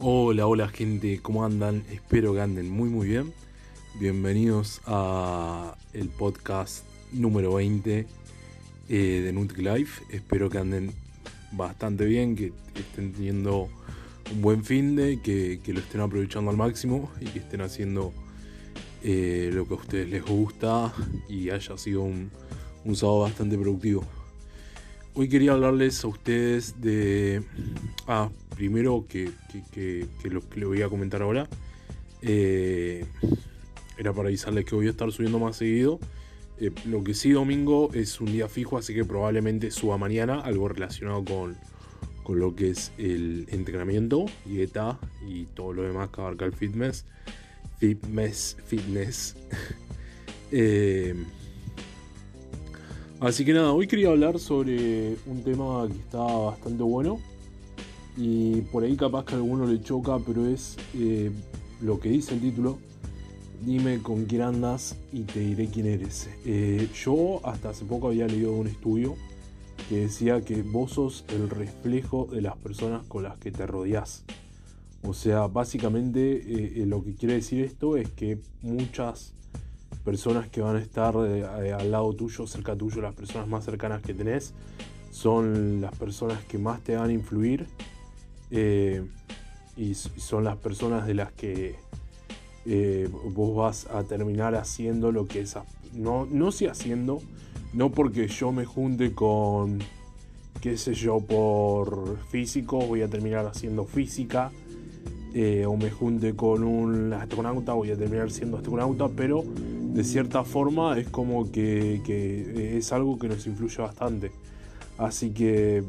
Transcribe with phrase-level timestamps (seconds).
[0.00, 1.82] Hola, hola gente, ¿cómo andan?
[1.90, 3.32] Espero que anden muy muy bien.
[3.98, 8.06] Bienvenidos a el podcast número 20
[8.88, 10.04] eh, de Nutri Life.
[10.10, 10.92] Espero que anden
[11.50, 13.68] bastante bien, que estén teniendo
[14.32, 18.12] un buen fin de, que, que lo estén aprovechando al máximo y que estén haciendo
[19.02, 20.94] eh, lo que a ustedes les gusta
[21.28, 22.30] y haya sido un,
[22.84, 24.04] un sábado bastante productivo.
[25.14, 27.42] Hoy quería hablarles a ustedes de...
[28.10, 29.30] Ah, primero que,
[30.24, 31.46] lo que les voy a comentar ahora.
[32.22, 33.04] Eh,
[33.98, 36.00] era para avisarles que voy a estar subiendo más seguido.
[36.58, 40.68] Eh, lo que sí, domingo es un día fijo, así que probablemente suba mañana algo
[40.68, 41.56] relacionado con,
[42.22, 47.04] con lo que es el entrenamiento, dieta y todo lo demás que abarca el fitness.
[47.78, 49.36] Fitness, fitness.
[50.50, 51.14] eh,
[53.20, 57.18] Así que nada, hoy quería hablar sobre un tema que está bastante bueno.
[58.20, 61.30] Y por ahí capaz que a alguno le choca, pero es eh,
[61.80, 62.78] lo que dice el título.
[63.64, 66.28] Dime con quién andas y te diré quién eres.
[66.44, 69.14] Eh, yo hasta hace poco había leído un estudio
[69.88, 74.24] que decía que vos sos el reflejo de las personas con las que te rodeas.
[75.02, 79.32] O sea, básicamente eh, lo que quiere decir esto es que muchas
[80.04, 84.12] personas que van a estar al lado tuyo, cerca tuyo, las personas más cercanas que
[84.12, 84.54] tenés,
[85.12, 87.68] son las personas que más te van a influir
[88.50, 89.04] eh,
[89.76, 91.76] y son las personas de las que
[93.32, 95.56] vos vas a terminar haciendo lo que es,
[95.94, 97.22] no, no si haciendo,
[97.72, 99.78] no porque yo me junte con,
[100.60, 104.50] qué sé yo, por físico, voy a terminar haciendo física.
[105.66, 109.44] o me junte con un astronauta, voy a terminar siendo astronauta, pero
[109.98, 114.30] de cierta forma es como que, es algo que nos influye bastante.
[114.96, 115.82] Así que,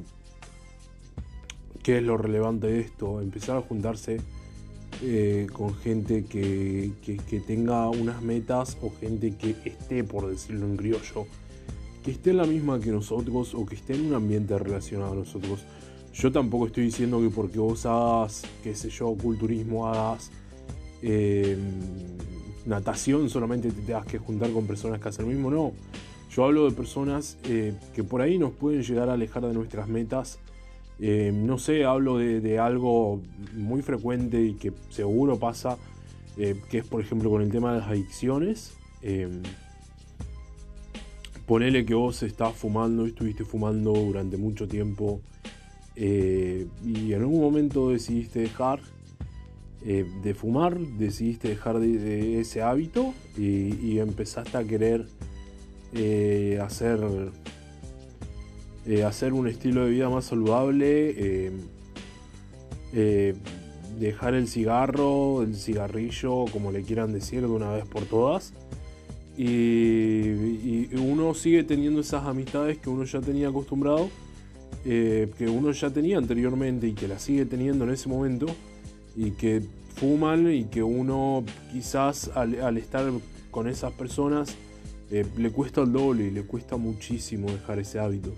[1.84, 3.22] ¿qué es lo relevante de esto?
[3.22, 4.18] Empezar a juntarse
[5.02, 6.92] eh, con gente que,
[7.48, 11.26] tenga unas metas o gente que esté, por decirlo en criollo,
[12.04, 15.16] que esté en la misma que nosotros o que esté en un ambiente relacionado a
[15.16, 15.66] nosotros.
[16.14, 20.32] Yo tampoco estoy diciendo que porque vos hagas, qué sé yo, culturismo, hagas...
[21.02, 21.58] Eh,
[22.66, 25.74] natación solamente te tengas que juntar con personas que hacen lo mismo, no.
[26.32, 29.88] Yo hablo de personas eh, que por ahí nos pueden llegar a alejar de nuestras
[29.88, 30.40] metas.
[31.02, 33.22] Eh, no sé, hablo de, algo
[33.56, 35.78] muy frecuente y que seguro pasa,
[36.38, 38.74] eh, que es por ejemplo con el tema de las adicciones.
[41.46, 45.22] ponele que vos estás fumando estuviste fumando durante mucho tiempo
[45.96, 48.82] y en algún momento decidiste dejar
[49.86, 55.06] eh, de fumar, decidiste dejar de, ese hábito y, empezaste a querer
[55.94, 57.00] eh, hacer,
[58.90, 61.52] eh, hacer un estilo de vida más saludable,
[64.00, 68.54] dejar el cigarro, el cigarrillo, como le quieran decir, de una vez por todas.
[69.38, 74.10] Y, uno sigue teniendo esas amistades que uno ya tenía acostumbrado,
[74.84, 78.48] que uno ya tenía anteriormente y que las sigue teniendo en ese momento
[79.16, 79.62] y que
[80.00, 83.12] fuman y que uno quizás al, estar
[83.52, 84.56] con esas personas
[85.12, 88.34] eh, le cuesta el doble y le cuesta muchísimo dejar ese hábito.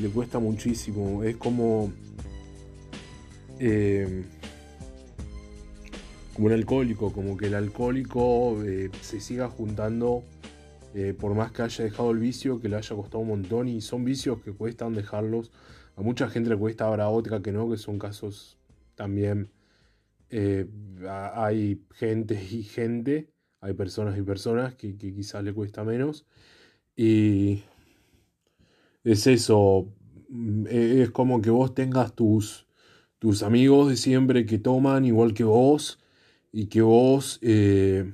[0.00, 1.22] Le cuesta muchísimo.
[1.22, 1.92] Es como.
[3.58, 4.24] Eh,
[6.34, 10.24] como un alcohólico, como que el alcohólico eh, se siga juntando
[11.18, 14.04] por más que haya dejado el vicio, que le haya costado un montón y son
[14.04, 15.50] vicios que cuestan dejarlos.
[15.96, 18.58] A mucha gente le cuesta, habrá otra que no, que son casos
[18.94, 19.50] también
[20.36, 20.66] eh,
[21.34, 23.30] hay gente y gente,
[23.60, 26.26] hay personas y personas que, quizás le cuesta menos.
[26.96, 27.62] Y
[29.04, 29.88] es eso,
[30.28, 32.66] mm, e, es como que vos tengas tus,
[33.18, 36.00] tus amigos de siempre que toman igual que vos
[36.52, 38.12] y que vos eh,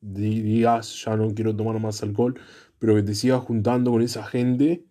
[0.00, 2.40] digas ya no quiero tomar más alcohol,
[2.78, 4.84] pero que te sigas juntando con esa gente.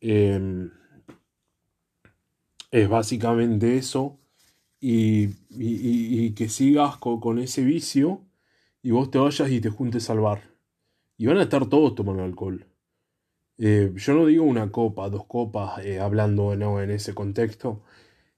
[0.00, 0.70] Em,
[2.70, 4.18] es básicamente eso
[4.80, 5.28] y,
[6.34, 8.24] que sigas con, ese vicio
[8.82, 10.54] y vos te vayas y te juntes al bar.
[11.16, 12.69] Y van a estar todos tomando alcohol.
[13.62, 16.80] Eh, yo no digo una copa, dos copas, eh, hablando ¿no?
[16.80, 17.82] en ese contexto,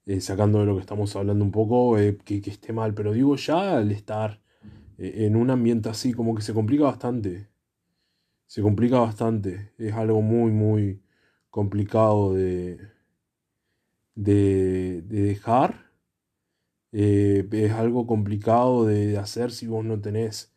[0.06, 3.78] eh, sacando de lo que estamos hablando un poco, que, esté mal, pero digo ya
[3.78, 4.40] al estar
[4.98, 7.48] en un ambiente así, como que se complica bastante.
[8.46, 9.72] Se complica bastante.
[9.78, 11.02] Es algo muy, muy
[11.50, 12.78] complicado de,
[14.14, 15.92] de, de dejar
[16.92, 20.51] es algo complicado de hacer si vos no tenés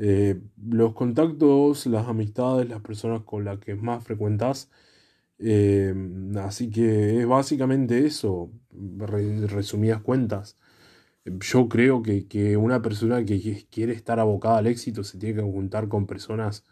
[0.00, 4.70] eh, los contactos, las amistades, las personas con las que más frecuentás.
[5.38, 5.94] Eh,
[6.38, 8.50] así que es básicamente eso,
[9.48, 10.56] resumidas cuentas.
[11.24, 15.88] yo creo que, una persona que quiere estar abocada al éxito se tiene que juntar
[15.88, 16.64] con personas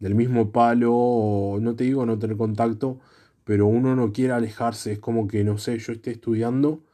[0.00, 3.00] del mismo palo, no te digo no tener contacto,
[3.44, 6.84] pero uno no quiere alejarse, es como que, no sé, yo esté estudiando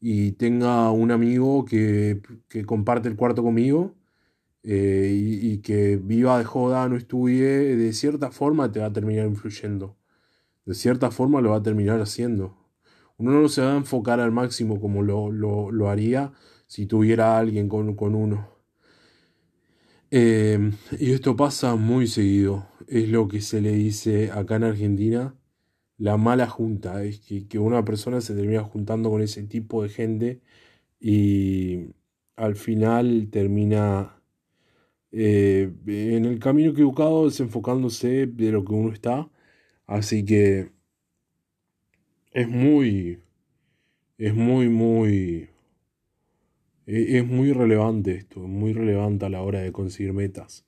[0.00, 2.22] y tenga un amigo que,
[2.66, 3.94] comparte el cuarto conmigo
[4.64, 5.10] eh,
[5.42, 9.96] y, que viva de joda, no estudie, de cierta forma te va a terminar influyendo,
[10.64, 12.56] de cierta forma lo va a terminar haciendo.
[13.18, 16.32] Uno no se va a enfocar al máximo como lo, lo, haría
[16.66, 18.48] si tuviera alguien con, con uno.
[20.10, 22.66] Eh, y esto pasa muy seguido.
[22.88, 25.34] Es lo que se le dice acá en Argentina
[25.98, 27.04] la mala junta.
[27.04, 30.42] Es que, que una persona se termina juntando con ese tipo de gente
[31.00, 31.88] y
[32.36, 34.23] al final termina
[35.16, 39.30] eh, en el camino equivocado desenfocándose de lo que uno está.
[39.86, 40.70] Así que
[42.32, 43.20] es muy,
[44.18, 45.48] es muy, muy,
[46.86, 50.66] e, es muy relevante esto, es muy relevante a la hora de conseguir metas,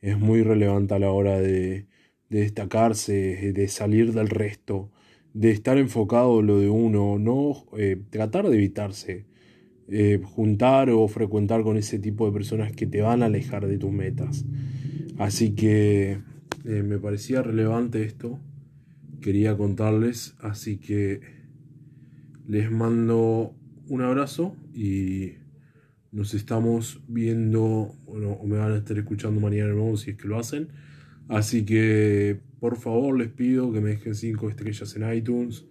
[0.00, 1.86] es muy relevante a la hora de,
[2.32, 4.90] destacarse, de salir del resto,
[5.34, 9.26] de estar enfocado en lo de uno, no eh, tratar de evitarse,
[9.92, 13.78] eh, juntar o frecuentar con ese tipo de personas que te van a alejar de
[13.78, 14.44] tus metas.
[15.18, 16.18] Así que
[16.64, 18.40] eh, me parecía relevante esto
[19.22, 20.34] quería contarles.
[20.40, 21.20] Así que
[22.46, 23.54] les mando
[23.88, 25.32] un abrazo y
[26.10, 30.16] nos estamos viendo, bueno, o me van a estar escuchando mañana de nuevo si es
[30.18, 30.68] que lo hacen.
[31.28, 35.64] Así que por favor les pido que me dejen 5 estrellas en iTunes,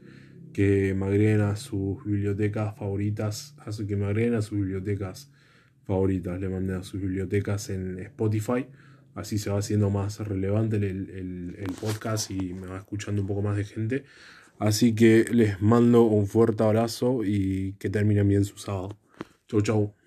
[0.54, 5.32] que me agreguen a sus bibliotecas favoritas, así que me agreguen a sus bibliotecas
[5.84, 8.68] favoritas, le mandé a sus bibliotecas en Spotify
[9.16, 13.58] Así se va haciendo más relevante el, podcast y me va escuchando un poco más
[13.58, 14.04] de gente.
[14.60, 18.98] Así que les mando un fuerte abrazo y que terminen bien su sábado.
[19.48, 20.01] Chau, chau.